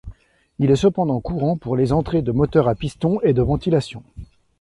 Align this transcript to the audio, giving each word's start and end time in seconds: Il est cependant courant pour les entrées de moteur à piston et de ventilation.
Il 0.57 0.71
est 0.71 0.75
cependant 0.77 1.19
courant 1.19 1.57
pour 1.57 1.75
les 1.77 1.93
entrées 1.93 2.23
de 2.23 2.31
moteur 2.31 2.67
à 2.67 2.73
piston 2.73 3.21
et 3.21 3.33
de 3.33 3.41
ventilation. 3.43 4.01